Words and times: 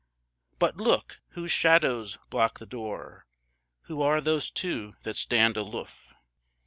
But 0.57 0.77
look! 0.77 1.21
whose 1.33 1.51
shadows 1.51 2.17
block 2.31 2.57
the 2.57 2.65
door? 2.65 3.27
Who 3.83 4.01
are 4.01 4.19
those 4.19 4.49
two 4.49 4.95
that 5.03 5.15
stand 5.15 5.57
aloof? 5.57 6.15